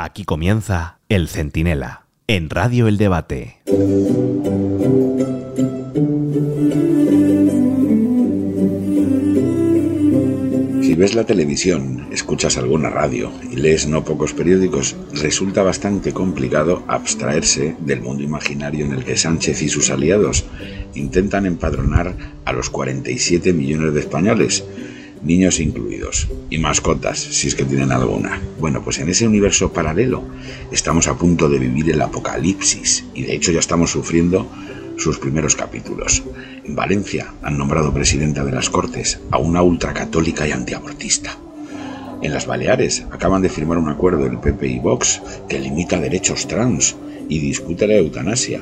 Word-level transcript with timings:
Aquí 0.00 0.22
comienza 0.24 1.00
El 1.08 1.26
Centinela, 1.26 2.06
en 2.28 2.50
Radio 2.50 2.86
El 2.86 2.98
Debate. 2.98 3.58
Si 10.82 10.94
ves 10.94 11.16
la 11.16 11.24
televisión, 11.24 12.06
escuchas 12.12 12.56
alguna 12.58 12.90
radio 12.90 13.32
y 13.50 13.56
lees 13.56 13.88
no 13.88 14.04
pocos 14.04 14.34
periódicos, 14.34 14.94
resulta 15.14 15.64
bastante 15.64 16.12
complicado 16.12 16.84
abstraerse 16.86 17.74
del 17.80 18.00
mundo 18.00 18.22
imaginario 18.22 18.86
en 18.86 18.92
el 18.92 19.04
que 19.04 19.16
Sánchez 19.16 19.62
y 19.62 19.68
sus 19.68 19.90
aliados 19.90 20.44
intentan 20.94 21.44
empadronar 21.44 22.14
a 22.44 22.52
los 22.52 22.70
47 22.70 23.52
millones 23.52 23.94
de 23.94 24.00
españoles, 24.00 24.64
niños 25.22 25.60
incluidos, 25.60 26.28
y 26.50 26.58
mascotas, 26.58 27.18
si 27.18 27.48
es 27.48 27.54
que 27.54 27.64
tienen 27.64 27.92
alguna. 27.92 28.40
Bueno, 28.58 28.82
pues 28.82 28.98
en 28.98 29.08
ese 29.08 29.26
universo 29.26 29.72
paralelo 29.72 30.22
estamos 30.72 31.08
a 31.08 31.16
punto 31.16 31.48
de 31.48 31.58
vivir 31.58 31.90
el 31.90 32.00
apocalipsis 32.00 33.04
y 33.14 33.22
de 33.22 33.34
hecho 33.34 33.52
ya 33.52 33.60
estamos 33.60 33.90
sufriendo 33.90 34.48
sus 34.96 35.18
primeros 35.18 35.54
capítulos. 35.54 36.22
En 36.64 36.74
Valencia 36.74 37.32
han 37.42 37.56
nombrado 37.56 37.94
presidenta 37.94 38.44
de 38.44 38.52
las 38.52 38.68
Cortes 38.68 39.20
a 39.30 39.38
una 39.38 39.62
ultracatólica 39.62 40.46
y 40.46 40.52
antiabortista. 40.52 41.38
En 42.20 42.32
las 42.32 42.46
Baleares 42.46 43.04
acaban 43.12 43.42
de 43.42 43.48
firmar 43.48 43.78
un 43.78 43.88
acuerdo 43.88 44.26
el 44.26 44.38
PP 44.38 44.66
y 44.66 44.78
Vox 44.80 45.22
que 45.48 45.60
limita 45.60 46.00
derechos 46.00 46.48
trans 46.48 46.96
y 47.28 47.38
discute 47.38 47.86
la 47.86 47.94
eutanasia. 47.94 48.60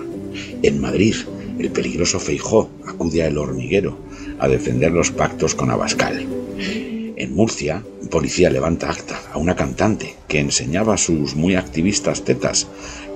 En 0.62 0.80
Madrid, 0.80 1.14
el 1.58 1.70
peligroso 1.70 2.20
Feijó 2.20 2.68
acude 2.86 3.22
a 3.22 3.28
El 3.28 3.38
Hormiguero 3.38 4.05
a 4.38 4.48
defender 4.48 4.92
los 4.92 5.10
pactos 5.10 5.54
con 5.54 5.70
Abascal. 5.70 6.26
En 7.16 7.34
Murcia, 7.34 7.82
un 8.02 8.08
policía 8.08 8.50
levanta 8.50 8.90
acta 8.90 9.20
a 9.32 9.38
una 9.38 9.56
cantante 9.56 10.16
que 10.28 10.38
enseñaba 10.38 10.98
sus 10.98 11.34
muy 11.34 11.54
activistas 11.54 12.24
tetas 12.24 12.66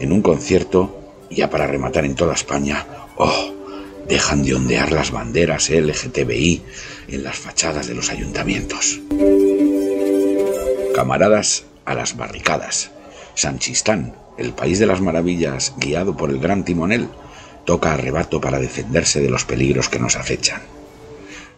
en 0.01 0.13
un 0.13 0.23
concierto 0.23 0.97
y 1.29 1.37
ya 1.37 1.51
para 1.51 1.67
rematar 1.67 2.05
en 2.05 2.15
toda 2.15 2.35
España, 2.35 2.87
¡oh! 3.17 3.55
Dejan 4.09 4.43
de 4.43 4.55
ondear 4.55 4.91
las 4.91 5.13
banderas 5.13 5.71
LGTBI 5.71 6.63
en 7.09 7.23
las 7.23 7.37
fachadas 7.37 7.87
de 7.87 7.95
los 7.95 8.11
ayuntamientos. 8.11 9.01
Camaradas 10.95 11.65
a 11.85 11.95
las 11.95 12.17
barricadas. 12.17 12.91
Sanchistán, 13.35 14.15
el 14.39 14.53
país 14.53 14.79
de 14.79 14.87
las 14.87 15.01
maravillas 15.01 15.75
guiado 15.77 16.17
por 16.17 16.31
el 16.31 16.41
gran 16.41 16.65
timonel, 16.65 17.09
toca 17.65 17.93
arrebato 17.93 18.41
para 18.41 18.59
defenderse 18.59 19.21
de 19.21 19.31
los 19.31 19.45
peligros 19.45 19.89
que 19.89 20.01
nos 20.01 20.17
acechan. 20.17 20.63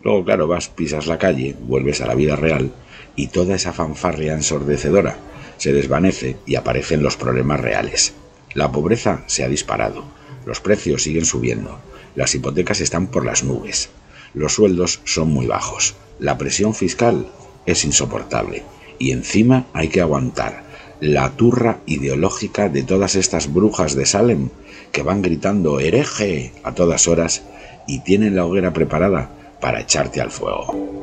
Luego, 0.05 0.25
claro, 0.25 0.48
vas, 0.48 0.69
pisas 0.69 1.06
la 1.06 1.19
calle, 1.19 1.55
vuelves 1.61 2.00
a 2.00 2.06
la 2.06 2.14
vida 2.14 2.36
real 2.36 2.72
y 3.14 3.28
toda 3.28 3.55
esa 3.55 3.72
fanfarria 3.72 4.33
ensordecedora 4.33 5.17
se 5.58 5.72
desvanece 5.72 6.36
y 6.45 6.56
aparecen 6.56 7.03
los 7.03 7.17
problemas 7.17 7.61
reales. 7.61 8.14
La 8.55 8.73
pobreza 8.73 9.23
se 9.27 9.45
ha 9.45 9.48
disparado, 9.48 10.05
los 10.45 10.61
precios 10.61 11.05
siguen 11.05 11.25
subiendo, 11.25 11.78
las 12.17 12.34
hipotecas 12.34 12.80
están 12.80 13.06
por 13.06 13.25
las 13.25 13.45
nubes, 13.45 13.91
los 14.34 14.55
sueldos 14.55 15.00
son 15.05 15.30
muy 15.30 15.47
bajos, 15.47 15.95
la 16.19 16.36
presión 16.36 16.75
fiscal 16.75 17.28
es 17.64 17.84
insoportable 17.84 18.64
y 18.98 19.12
encima 19.12 19.67
hay 19.73 19.89
que 19.89 20.00
aguantar 20.00 20.64
la 21.00 21.30
turra 21.30 21.80
ideológica 21.86 22.69
de 22.69 22.83
todas 22.83 23.14
estas 23.17 23.53
brujas 23.53 23.97
de 23.97 24.06
Salem 24.06 24.50
que 24.92 25.03
van 25.03 25.23
gritando 25.23 25.80
hereje 25.80 26.53
a 26.62 26.75
todas 26.75 27.08
horas 27.08 27.42
y 27.89 28.00
tienen 28.00 28.36
la 28.36 28.45
hoguera 28.45 28.73
preparada 28.73 29.30
para 29.62 29.80
echarte 29.80 30.20
al 30.20 30.30
fuego. 30.30 31.00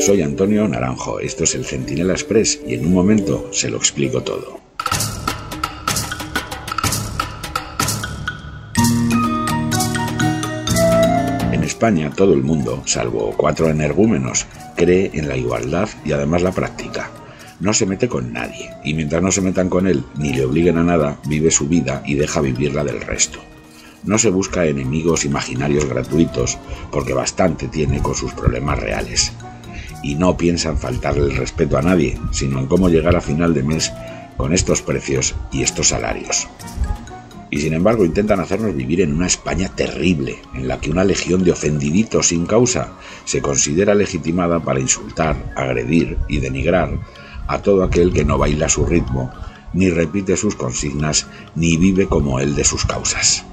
Soy 0.00 0.22
Antonio 0.22 0.68
Naranjo, 0.68 1.18
esto 1.18 1.44
es 1.44 1.54
el 1.54 1.64
Centinela 1.64 2.12
Express 2.12 2.60
y 2.66 2.74
en 2.74 2.86
un 2.86 2.92
momento 2.92 3.48
se 3.50 3.70
lo 3.70 3.78
explico 3.78 4.22
todo. 4.22 4.60
En 11.50 11.64
España 11.64 12.12
todo 12.14 12.34
el 12.34 12.42
mundo, 12.42 12.82
salvo 12.84 13.34
cuatro 13.36 13.68
energúmenos, 13.70 14.46
cree 14.76 15.10
en 15.14 15.28
la 15.28 15.36
igualdad 15.36 15.88
y 16.04 16.12
además 16.12 16.42
la 16.42 16.52
practica. 16.52 17.10
No 17.58 17.72
se 17.72 17.86
mete 17.86 18.08
con 18.08 18.32
nadie 18.32 18.70
y 18.84 18.94
mientras 18.94 19.22
no 19.22 19.32
se 19.32 19.40
metan 19.40 19.68
con 19.68 19.86
él 19.86 20.04
ni 20.16 20.32
le 20.32 20.44
obliguen 20.44 20.76
a 20.76 20.84
nada, 20.84 21.18
vive 21.26 21.50
su 21.50 21.66
vida 21.66 22.02
y 22.06 22.14
deja 22.14 22.40
vivir 22.40 22.74
la 22.74 22.84
del 22.84 23.00
resto. 23.00 23.40
No 24.04 24.18
se 24.18 24.30
busca 24.30 24.66
enemigos 24.66 25.24
imaginarios 25.24 25.86
gratuitos, 25.86 26.58
porque 26.90 27.14
bastante 27.14 27.68
tiene 27.68 28.00
con 28.00 28.14
sus 28.14 28.32
problemas 28.32 28.78
reales. 28.78 29.32
Y 30.02 30.14
no 30.14 30.36
piensan 30.36 30.78
faltarle 30.78 31.24
el 31.24 31.36
respeto 31.36 31.76
a 31.76 31.82
nadie, 31.82 32.18
sino 32.30 32.60
en 32.60 32.66
cómo 32.66 32.88
llegar 32.88 33.16
a 33.16 33.20
final 33.20 33.54
de 33.54 33.62
mes 33.62 33.92
con 34.36 34.52
estos 34.54 34.82
precios 34.82 35.34
y 35.50 35.62
estos 35.62 35.88
salarios. 35.88 36.48
Y 37.50 37.60
sin 37.60 37.72
embargo 37.72 38.04
intentan 38.04 38.40
hacernos 38.40 38.74
vivir 38.74 39.00
en 39.00 39.14
una 39.14 39.26
España 39.26 39.70
terrible, 39.74 40.38
en 40.54 40.68
la 40.68 40.80
que 40.80 40.90
una 40.90 41.04
legión 41.04 41.42
de 41.44 41.52
ofendiditos 41.52 42.28
sin 42.28 42.46
causa 42.46 42.92
se 43.24 43.40
considera 43.40 43.94
legitimada 43.94 44.60
para 44.60 44.80
insultar, 44.80 45.52
agredir 45.56 46.18
y 46.28 46.38
denigrar 46.38 46.98
a 47.46 47.62
todo 47.62 47.82
aquel 47.82 48.12
que 48.12 48.24
no 48.24 48.36
baila 48.36 48.68
su 48.68 48.84
ritmo, 48.84 49.32
ni 49.72 49.90
repite 49.90 50.36
sus 50.36 50.54
consignas, 50.54 51.26
ni 51.54 51.76
vive 51.76 52.06
como 52.06 52.38
él 52.38 52.54
de 52.54 52.64
sus 52.64 52.84
causas. 52.84 53.44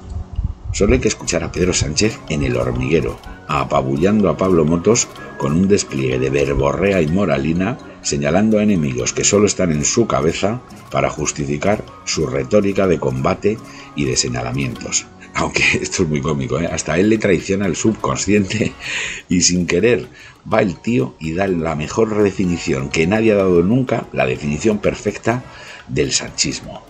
Solo 0.76 0.92
hay 0.92 1.00
que 1.00 1.08
escuchar 1.08 1.42
a 1.42 1.50
Pedro 1.50 1.72
Sánchez 1.72 2.18
en 2.28 2.42
el 2.42 2.54
hormiguero, 2.54 3.18
apabullando 3.48 4.28
a 4.28 4.36
Pablo 4.36 4.66
Motos 4.66 5.08
con 5.38 5.52
un 5.52 5.68
despliegue 5.68 6.18
de 6.18 6.28
verborrea 6.28 7.00
y 7.00 7.06
moralina, 7.06 7.78
señalando 8.02 8.58
a 8.58 8.62
enemigos 8.62 9.14
que 9.14 9.24
solo 9.24 9.46
están 9.46 9.72
en 9.72 9.86
su 9.86 10.06
cabeza 10.06 10.60
para 10.90 11.08
justificar 11.08 11.82
su 12.04 12.26
retórica 12.26 12.86
de 12.86 13.00
combate 13.00 13.56
y 13.94 14.04
de 14.04 14.18
señalamientos. 14.18 15.06
Aunque 15.32 15.62
esto 15.80 16.02
es 16.02 16.10
muy 16.10 16.20
cómico, 16.20 16.60
¿eh? 16.60 16.68
hasta 16.70 16.98
él 16.98 17.08
le 17.08 17.16
traiciona 17.16 17.64
el 17.64 17.74
subconsciente 17.74 18.74
y 19.30 19.40
sin 19.40 19.66
querer 19.66 20.06
va 20.52 20.60
el 20.60 20.76
tío 20.76 21.14
y 21.18 21.32
da 21.32 21.48
la 21.48 21.74
mejor 21.74 22.22
definición 22.22 22.90
que 22.90 23.06
nadie 23.06 23.32
ha 23.32 23.36
dado 23.36 23.62
nunca, 23.62 24.08
la 24.12 24.26
definición 24.26 24.76
perfecta 24.76 25.42
del 25.88 26.12
sanchismo. 26.12 26.82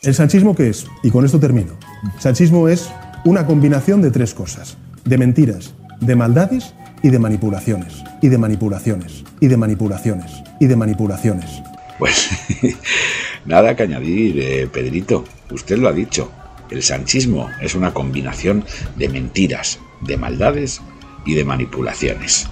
¿El 0.00 0.14
sanchismo 0.14 0.54
qué 0.54 0.68
es? 0.68 0.86
Y 1.02 1.10
con 1.10 1.24
esto 1.24 1.40
termino. 1.40 1.72
Sanchismo 2.20 2.68
es 2.68 2.88
una 3.24 3.46
combinación 3.46 4.02
de 4.02 4.10
tres 4.10 4.34
cosas, 4.34 4.76
de 5.04 5.16
mentiras, 5.16 5.74
de 6.00 6.16
maldades 6.16 6.74
y 7.02 7.10
de 7.10 7.20
manipulaciones, 7.20 8.02
y 8.20 8.28
de 8.28 8.38
manipulaciones, 8.38 9.24
y 9.40 9.46
de 9.46 9.56
manipulaciones, 9.56 10.42
y 10.58 10.66
de 10.66 10.76
manipulaciones. 10.76 11.62
Pues 11.98 12.30
nada 13.46 13.76
que 13.76 13.84
añadir, 13.84 14.40
eh, 14.40 14.68
Pedrito, 14.72 15.24
usted 15.52 15.78
lo 15.78 15.88
ha 15.88 15.92
dicho, 15.92 16.32
el 16.70 16.82
sanchismo 16.82 17.48
es 17.60 17.76
una 17.76 17.94
combinación 17.94 18.64
de 18.96 19.08
mentiras, 19.08 19.78
de 20.00 20.16
maldades 20.16 20.80
y 21.24 21.34
de 21.34 21.44
manipulaciones. 21.44 22.48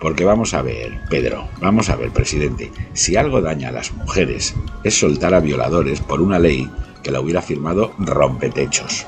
Porque 0.00 0.24
vamos 0.24 0.54
a 0.54 0.62
ver, 0.62 1.00
Pedro, 1.10 1.48
vamos 1.60 1.90
a 1.90 1.96
ver, 1.96 2.10
presidente, 2.10 2.70
si 2.94 3.16
algo 3.16 3.42
daña 3.42 3.68
a 3.68 3.72
las 3.72 3.92
mujeres 3.92 4.54
es 4.84 4.98
soltar 4.98 5.34
a 5.34 5.40
violadores 5.40 6.00
por 6.00 6.22
una 6.22 6.38
ley 6.38 6.70
que 7.02 7.10
la 7.10 7.20
hubiera 7.20 7.42
firmado 7.42 7.92
rompetechos. 7.98 9.06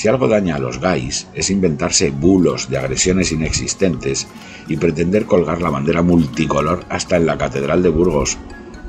Si 0.00 0.08
algo 0.08 0.28
daña 0.28 0.56
a 0.56 0.58
los 0.58 0.80
gays 0.80 1.26
es 1.34 1.50
inventarse 1.50 2.08
bulos 2.08 2.70
de 2.70 2.78
agresiones 2.78 3.32
inexistentes 3.32 4.26
y 4.66 4.78
pretender 4.78 5.26
colgar 5.26 5.60
la 5.60 5.68
bandera 5.68 6.00
multicolor 6.00 6.86
hasta 6.88 7.18
en 7.18 7.26
la 7.26 7.36
Catedral 7.36 7.82
de 7.82 7.90
Burgos, 7.90 8.38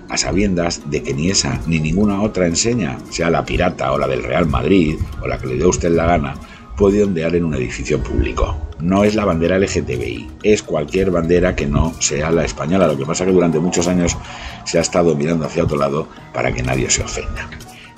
a 0.07 0.15
sabiendas 0.15 0.89
de 0.89 1.03
que 1.03 1.13
ni 1.13 1.29
esa 1.29 1.59
ni 1.67 1.81
ninguna 1.81 2.21
otra 2.21 2.47
enseña, 2.47 2.97
sea 3.09 3.29
la 3.29 3.43
pirata 3.43 3.91
o 3.91 3.97
la 3.97 4.07
del 4.07 4.23
Real 4.23 4.47
Madrid 4.47 4.99
o 5.21 5.27
la 5.27 5.37
que 5.37 5.47
le 5.47 5.57
dé 5.57 5.65
usted 5.65 5.91
la 5.91 6.05
gana, 6.05 6.35
puede 6.77 7.03
ondear 7.03 7.35
en 7.35 7.43
un 7.43 7.55
edificio 7.55 8.01
público. 8.01 8.55
No 8.79 9.03
es 9.03 9.13
la 9.13 9.25
bandera 9.25 9.59
LGTBI, 9.59 10.29
es 10.43 10.63
cualquier 10.63 11.11
bandera 11.11 11.57
que 11.57 11.67
no 11.67 11.93
sea 11.99 12.31
la 12.31 12.45
española. 12.45 12.87
Lo 12.87 12.97
que 12.97 13.05
pasa 13.05 13.25
que 13.25 13.33
durante 13.33 13.59
muchos 13.59 13.89
años 13.89 14.15
se 14.63 14.77
ha 14.77 14.81
estado 14.81 15.13
mirando 15.13 15.45
hacia 15.45 15.65
otro 15.65 15.77
lado 15.77 16.07
para 16.33 16.53
que 16.53 16.63
nadie 16.63 16.89
se 16.89 17.03
ofenda. 17.03 17.49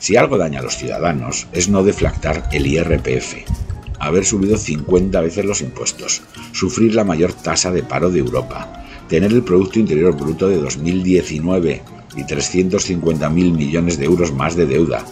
Si 0.04 0.18
algo 0.18 0.38
daña 0.38 0.60
a 0.60 0.64
los 0.64 0.76
ciudadanos 0.76 1.48
es 1.54 1.70
no 1.70 1.82
deflactar 1.82 2.50
el 2.52 2.68
IRPF, 2.68 3.36
haber 4.00 4.26
subido 4.26 4.58
50 4.58 5.22
veces 5.22 5.46
los 5.46 5.62
impuestos, 5.62 6.24
sufrir 6.52 6.94
la 6.94 7.06
mayor 7.06 7.32
tasa 7.32 7.72
de 7.72 7.84
paro 7.84 8.10
de 8.10 8.20
Europa, 8.20 8.84
tener 9.08 9.32
el 9.32 9.44
Producto 9.44 9.80
Interior 9.80 10.14
Bruto 10.14 10.50
de 10.50 10.58
2019 10.58 11.82
y 12.18 12.22
350.000 12.24 13.32
millones 13.32 13.98
de 13.98 14.04
euros 14.04 14.34
más 14.34 14.58
de 14.58 14.66
deuda, 14.66 15.06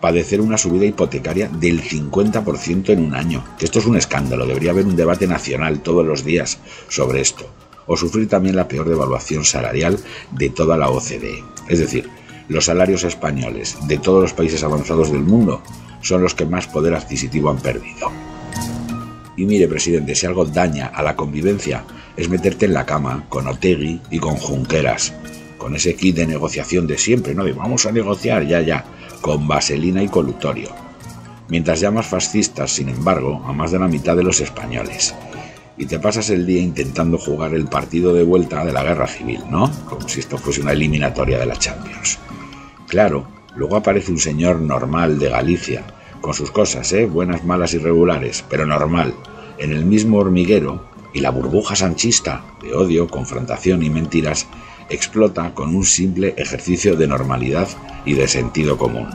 padecer 0.00 0.40
una 0.40 0.58
subida 0.58 0.86
hipotecaria 0.86 1.48
del 1.48 1.80
50% 1.80 2.88
en 2.88 2.98
un 2.98 3.14
año, 3.14 3.44
esto 3.60 3.78
es 3.78 3.86
un 3.86 3.96
escándalo, 3.96 4.44
debería 4.44 4.72
haber 4.72 4.86
un 4.86 4.96
debate 4.96 5.28
nacional 5.28 5.84
todos 5.84 6.04
los 6.04 6.24
días 6.24 6.58
sobre 6.88 7.20
esto, 7.20 7.48
o 7.86 7.96
sufrir 7.96 8.28
también 8.28 8.56
la 8.56 8.66
peor 8.66 8.88
devaluación 8.88 9.44
salarial 9.44 10.00
de 10.32 10.50
toda 10.50 10.76
la 10.76 10.90
OCDE. 10.90 11.44
Es 11.68 11.78
decir, 11.78 12.10
los 12.48 12.66
salarios 12.66 13.04
españoles 13.04 13.76
de 13.86 13.98
todos 13.98 14.22
los 14.22 14.32
países 14.32 14.62
avanzados 14.64 15.10
del 15.12 15.22
mundo 15.22 15.62
son 16.00 16.22
los 16.22 16.34
que 16.34 16.46
más 16.46 16.66
poder 16.66 16.94
adquisitivo 16.94 17.50
han 17.50 17.58
perdido. 17.58 18.10
Y 19.36 19.46
mire, 19.46 19.68
presidente, 19.68 20.14
si 20.14 20.26
algo 20.26 20.44
daña 20.44 20.88
a 20.88 21.02
la 21.02 21.16
convivencia 21.16 21.84
es 22.16 22.28
meterte 22.28 22.66
en 22.66 22.74
la 22.74 22.84
cama 22.84 23.24
con 23.28 23.46
Otegui 23.46 24.00
y 24.10 24.18
con 24.18 24.36
Junqueras, 24.36 25.14
con 25.56 25.74
ese 25.74 25.94
kit 25.94 26.16
de 26.16 26.26
negociación 26.26 26.86
de 26.86 26.98
siempre, 26.98 27.34
¿no? 27.34 27.44
De 27.44 27.52
vamos 27.52 27.86
a 27.86 27.92
negociar, 27.92 28.46
ya, 28.46 28.60
ya, 28.60 28.84
con 29.20 29.48
vaselina 29.48 30.02
y 30.02 30.08
colutorio. 30.08 30.70
Mientras 31.48 31.80
llamas 31.80 32.06
fascistas, 32.06 32.72
sin 32.72 32.88
embargo, 32.88 33.42
a 33.46 33.52
más 33.52 33.72
de 33.72 33.78
la 33.78 33.88
mitad 33.88 34.16
de 34.16 34.24
los 34.24 34.40
españoles. 34.40 35.14
Y 35.78 35.86
te 35.86 35.98
pasas 35.98 36.28
el 36.30 36.46
día 36.46 36.60
intentando 36.60 37.16
jugar 37.16 37.54
el 37.54 37.66
partido 37.66 38.12
de 38.12 38.22
vuelta 38.22 38.64
de 38.64 38.72
la 38.72 38.82
guerra 38.82 39.06
civil, 39.06 39.40
¿no? 39.50 39.70
Como 39.88 40.08
si 40.08 40.20
esto 40.20 40.36
fuese 40.36 40.60
una 40.60 40.72
eliminatoria 40.72 41.38
de 41.38 41.46
la 41.46 41.56
Champions. 41.56 42.18
Claro, 42.92 43.24
luego 43.56 43.76
aparece 43.76 44.12
un 44.12 44.18
señor 44.18 44.60
normal 44.60 45.18
de 45.18 45.30
Galicia, 45.30 45.82
con 46.20 46.34
sus 46.34 46.50
cosas, 46.50 46.92
¿eh? 46.92 47.06
Buenas, 47.06 47.42
malas 47.42 47.72
y 47.72 47.78
regulares, 47.78 48.44
pero 48.50 48.66
normal, 48.66 49.14
en 49.56 49.72
el 49.72 49.86
mismo 49.86 50.18
hormiguero, 50.18 50.84
y 51.14 51.20
la 51.20 51.30
burbuja 51.30 51.74
sanchista 51.74 52.44
de 52.60 52.74
odio, 52.74 53.08
confrontación 53.08 53.82
y 53.82 53.88
mentiras 53.88 54.46
explota 54.90 55.54
con 55.54 55.74
un 55.74 55.86
simple 55.86 56.34
ejercicio 56.36 56.94
de 56.94 57.06
normalidad 57.06 57.66
y 58.04 58.12
de 58.12 58.28
sentido 58.28 58.76
común. 58.76 59.08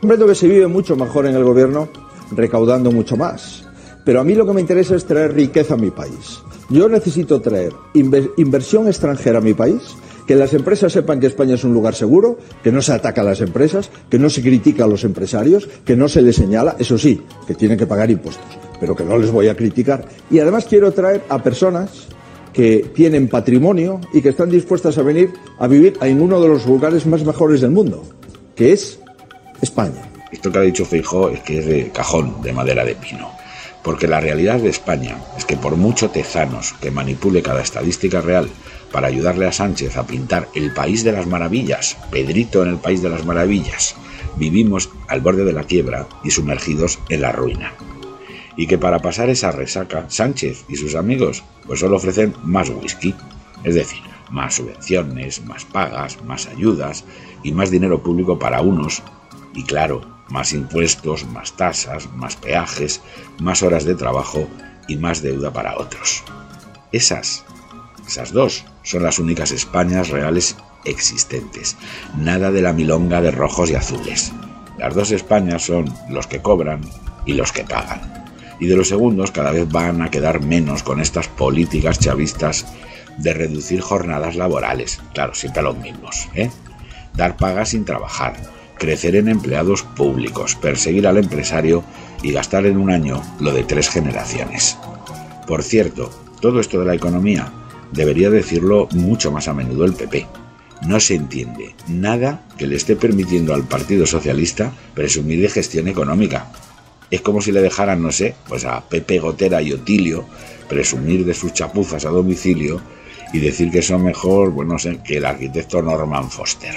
Comprendo 0.00 0.26
que 0.26 0.34
se 0.34 0.48
vive 0.48 0.66
mucho 0.66 0.96
mejor 0.96 1.26
en 1.26 1.36
el 1.36 1.44
gobierno 1.44 1.88
recaudando 2.32 2.90
mucho 2.90 3.16
más, 3.16 3.64
pero 4.04 4.20
a 4.20 4.24
mí 4.24 4.34
lo 4.34 4.44
que 4.44 4.54
me 4.54 4.60
interesa 4.60 4.96
es 4.96 5.04
traer 5.04 5.34
riqueza 5.34 5.74
a 5.74 5.76
mi 5.76 5.92
país. 5.92 6.40
Yo 6.68 6.88
necesito 6.88 7.40
traer 7.40 7.74
inversión 7.94 8.88
extranjera 8.88 9.38
a 9.38 9.40
mi 9.40 9.54
país, 9.54 9.94
que 10.26 10.34
las 10.34 10.54
empresas 10.54 10.92
sepan 10.92 11.20
que 11.20 11.26
España 11.26 11.54
es 11.54 11.64
un 11.64 11.74
lugar 11.74 11.94
seguro, 11.94 12.38
que 12.62 12.72
no 12.72 12.82
se 12.82 12.92
ataca 12.92 13.20
a 13.20 13.24
las 13.24 13.40
empresas, 13.40 13.90
que 14.08 14.18
no 14.18 14.30
se 14.30 14.42
critica 14.42 14.84
a 14.84 14.88
los 14.88 15.04
empresarios, 15.04 15.68
que 15.84 15.96
no 15.96 16.08
se 16.08 16.22
les 16.22 16.36
señala, 16.36 16.76
eso 16.78 16.98
sí, 16.98 17.22
que 17.46 17.54
tienen 17.54 17.78
que 17.78 17.86
pagar 17.86 18.10
impuestos, 18.10 18.44
pero 18.80 18.96
que 18.96 19.04
no 19.04 19.18
les 19.18 19.30
voy 19.30 19.48
a 19.48 19.56
criticar. 19.56 20.06
Y 20.30 20.38
además 20.38 20.66
quiero 20.68 20.92
traer 20.92 21.22
a 21.28 21.42
personas 21.42 22.08
que 22.52 22.90
tienen 22.94 23.28
patrimonio 23.28 24.00
y 24.12 24.22
que 24.22 24.30
están 24.30 24.48
dispuestas 24.48 24.96
a 24.96 25.02
venir 25.02 25.32
a 25.58 25.66
vivir 25.66 25.98
en 26.00 26.22
uno 26.22 26.40
de 26.40 26.48
los 26.48 26.66
lugares 26.66 27.04
más 27.04 27.24
mejores 27.24 27.60
del 27.60 27.72
mundo, 27.72 28.04
que 28.54 28.72
es 28.72 29.00
España. 29.60 30.08
Esto 30.30 30.50
que 30.50 30.58
ha 30.58 30.62
dicho 30.62 30.84
Feijó 30.84 31.30
es 31.30 31.40
que 31.40 31.58
es 31.58 31.66
de 31.66 31.90
cajón 31.90 32.42
de 32.42 32.52
madera 32.52 32.84
de 32.84 32.94
pino. 32.94 33.43
Porque 33.84 34.08
la 34.08 34.18
realidad 34.18 34.58
de 34.58 34.70
España 34.70 35.18
es 35.36 35.44
que 35.44 35.58
por 35.58 35.76
mucho 35.76 36.10
tezanos 36.10 36.72
que 36.80 36.90
manipule 36.90 37.42
cada 37.42 37.62
estadística 37.62 38.22
real 38.22 38.48
para 38.90 39.08
ayudarle 39.08 39.46
a 39.46 39.52
Sánchez 39.52 39.96
a 39.96 40.06
pintar 40.06 40.48
el 40.54 40.72
país 40.72 41.04
de 41.04 41.12
las 41.12 41.26
maravillas, 41.26 41.98
Pedrito 42.10 42.62
en 42.62 42.70
el 42.70 42.78
país 42.78 43.02
de 43.02 43.10
las 43.10 43.26
maravillas, 43.26 43.94
vivimos 44.36 44.88
al 45.08 45.20
borde 45.20 45.44
de 45.44 45.52
la 45.52 45.64
quiebra 45.64 46.08
y 46.24 46.30
sumergidos 46.30 46.98
en 47.10 47.20
la 47.20 47.32
ruina. 47.32 47.74
Y 48.56 48.66
que 48.66 48.78
para 48.78 49.00
pasar 49.00 49.28
esa 49.28 49.50
resaca, 49.50 50.06
Sánchez 50.08 50.64
y 50.68 50.76
sus 50.76 50.94
amigos 50.94 51.44
pues 51.66 51.80
solo 51.80 51.96
ofrecen 51.96 52.34
más 52.42 52.70
whisky, 52.70 53.14
es 53.64 53.74
decir, 53.74 54.00
más 54.30 54.54
subvenciones, 54.54 55.44
más 55.44 55.66
pagas, 55.66 56.22
más 56.24 56.46
ayudas 56.46 57.04
y 57.42 57.52
más 57.52 57.70
dinero 57.70 58.02
público 58.02 58.38
para 58.38 58.62
unos, 58.62 59.02
y 59.54 59.64
claro, 59.64 60.13
más 60.34 60.52
impuestos, 60.52 61.24
más 61.26 61.56
tasas, 61.56 62.12
más 62.16 62.34
peajes, 62.34 63.00
más 63.38 63.62
horas 63.62 63.84
de 63.84 63.94
trabajo 63.94 64.48
y 64.88 64.96
más 64.96 65.22
deuda 65.22 65.52
para 65.52 65.78
otros. 65.78 66.24
Esas, 66.90 67.44
esas 68.04 68.32
dos, 68.32 68.64
son 68.82 69.04
las 69.04 69.20
únicas 69.20 69.52
Españas 69.52 70.08
reales 70.08 70.56
existentes. 70.84 71.76
Nada 72.18 72.50
de 72.50 72.62
la 72.62 72.72
milonga 72.72 73.20
de 73.20 73.30
rojos 73.30 73.70
y 73.70 73.76
azules. 73.76 74.32
Las 74.76 74.96
dos 74.96 75.12
Españas 75.12 75.62
son 75.62 75.84
los 76.10 76.26
que 76.26 76.42
cobran 76.42 76.80
y 77.24 77.34
los 77.34 77.52
que 77.52 77.62
pagan 77.62 78.24
y 78.58 78.66
de 78.66 78.76
los 78.76 78.88
segundos 78.88 79.30
cada 79.30 79.50
vez 79.50 79.68
van 79.68 80.02
a 80.02 80.10
quedar 80.10 80.40
menos 80.40 80.82
con 80.82 81.00
estas 81.00 81.28
políticas 81.28 81.98
chavistas 81.98 82.66
de 83.18 83.34
reducir 83.34 83.80
jornadas 83.80 84.36
laborales, 84.36 85.00
claro, 85.12 85.34
siempre 85.34 85.62
los 85.62 85.76
mismos, 85.76 86.28
¿eh? 86.34 86.50
dar 87.14 87.36
pagas 87.36 87.70
sin 87.70 87.84
trabajar, 87.84 88.36
crecer 88.78 89.16
en 89.16 89.28
empleados 89.28 89.82
públicos, 89.82 90.56
perseguir 90.56 91.06
al 91.06 91.18
empresario 91.18 91.84
y 92.22 92.32
gastar 92.32 92.66
en 92.66 92.76
un 92.76 92.90
año 92.90 93.22
lo 93.40 93.52
de 93.52 93.64
tres 93.64 93.88
generaciones. 93.88 94.76
Por 95.46 95.62
cierto, 95.62 96.10
todo 96.40 96.60
esto 96.60 96.80
de 96.80 96.86
la 96.86 96.94
economía 96.94 97.52
debería 97.92 98.30
decirlo 98.30 98.88
mucho 98.92 99.30
más 99.30 99.48
a 99.48 99.54
menudo 99.54 99.84
el 99.84 99.94
PP. 99.94 100.26
No 100.86 101.00
se 101.00 101.14
entiende 101.14 101.74
nada 101.88 102.42
que 102.58 102.66
le 102.66 102.76
esté 102.76 102.96
permitiendo 102.96 103.54
al 103.54 103.64
Partido 103.64 104.06
Socialista 104.06 104.72
presumir 104.94 105.40
de 105.40 105.48
gestión 105.48 105.88
económica, 105.88 106.50
es 107.10 107.20
como 107.20 107.40
si 107.40 107.52
le 107.52 107.60
dejaran, 107.60 108.02
no 108.02 108.10
sé, 108.10 108.34
pues 108.48 108.64
a 108.64 108.80
Pepe 108.88 109.18
Gotera 109.18 109.62
y 109.62 109.72
Otilio 109.72 110.24
presumir 110.68 111.24
de 111.24 111.34
sus 111.34 111.52
chapuzas 111.52 112.04
a 112.04 112.10
domicilio 112.10 112.80
y 113.32 113.38
decir 113.38 113.70
que 113.70 113.82
son 113.82 114.02
mejor, 114.04 114.50
bueno, 114.50 114.78
sé, 114.78 114.98
que 115.04 115.18
el 115.18 115.24
arquitecto 115.24 115.80
Norman 115.82 116.30
Foster. 116.30 116.74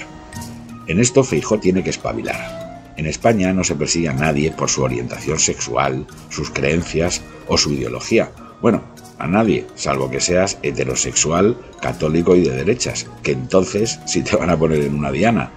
En 0.87 0.99
esto 0.99 1.23
Feijo 1.23 1.59
tiene 1.59 1.83
que 1.83 1.89
espabilar. 1.89 2.93
En 2.95 3.05
España 3.05 3.53
no 3.53 3.63
se 3.63 3.75
persigue 3.75 4.09
a 4.09 4.13
nadie 4.13 4.51
por 4.51 4.69
su 4.69 4.83
orientación 4.83 5.37
sexual, 5.37 6.07
sus 6.29 6.49
creencias 6.49 7.21
o 7.47 7.57
su 7.57 7.73
ideología. 7.73 8.31
Bueno, 8.61 8.81
a 9.19 9.27
nadie, 9.27 9.67
salvo 9.75 10.09
que 10.09 10.19
seas 10.19 10.57
heterosexual, 10.63 11.57
católico 11.81 12.35
y 12.35 12.41
de 12.41 12.55
derechas, 12.55 13.07
que 13.21 13.33
entonces 13.33 13.99
sí 14.05 14.23
te 14.23 14.35
van 14.35 14.49
a 14.49 14.57
poner 14.57 14.81
en 14.81 14.95
una 14.95 15.11
diana. 15.11 15.51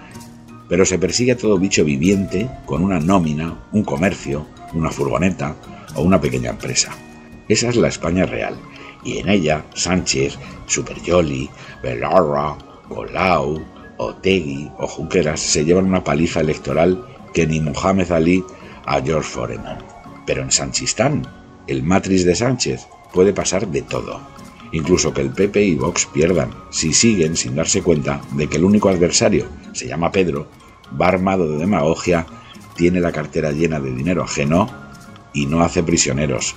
Pero 0.68 0.84
se 0.84 0.98
persigue 0.98 1.32
a 1.32 1.36
todo 1.36 1.58
bicho 1.58 1.84
viviente 1.84 2.50
con 2.66 2.82
una 2.82 3.00
nómina, 3.00 3.64
un 3.72 3.84
comercio, 3.84 4.46
una 4.74 4.90
furgoneta 4.90 5.56
o 5.94 6.02
una 6.02 6.20
pequeña 6.20 6.50
empresa. 6.50 6.92
Esa 7.48 7.68
es 7.68 7.76
la 7.76 7.88
España 7.88 8.26
real, 8.26 8.56
y 9.04 9.18
en 9.18 9.28
ella 9.28 9.64
Sánchez, 9.74 10.38
Superjoli, 10.66 11.50
Belarra, 11.82 12.56
Colau, 12.88 13.62
Otegui 14.00 14.70
o 14.78 14.86
Junqueras 14.86 15.40
se 15.40 15.64
llevan 15.64 15.86
una 15.86 16.02
paliza 16.02 16.40
electoral 16.40 17.04
que 17.34 17.46
ni 17.46 17.60
Mohamed 17.60 18.10
Ali 18.10 18.42
a 18.86 19.00
George 19.00 19.28
Foreman. 19.28 19.78
Pero 20.26 20.42
en 20.42 20.50
Sanchistán, 20.50 21.26
el 21.66 21.82
matriz 21.82 22.24
de 22.24 22.34
Sánchez, 22.34 22.86
puede 23.12 23.32
pasar 23.32 23.68
de 23.68 23.82
todo. 23.82 24.20
Incluso 24.72 25.12
que 25.12 25.20
el 25.20 25.30
PP 25.30 25.62
y 25.62 25.74
Vox 25.74 26.06
pierdan, 26.06 26.50
si 26.70 26.92
siguen 26.92 27.36
sin 27.36 27.56
darse 27.56 27.82
cuenta 27.82 28.20
de 28.32 28.48
que 28.48 28.56
el 28.56 28.64
único 28.64 28.88
adversario 28.88 29.46
se 29.72 29.86
llama 29.86 30.12
Pedro, 30.12 30.46
va 31.00 31.08
armado 31.08 31.50
de 31.50 31.58
demagogia 31.58 32.26
tiene 32.76 33.00
la 33.00 33.12
cartera 33.12 33.52
llena 33.52 33.78
de 33.78 33.94
dinero 33.94 34.22
ajeno 34.22 34.66
y 35.34 35.44
no 35.44 35.60
hace 35.60 35.82
prisioneros. 35.82 36.56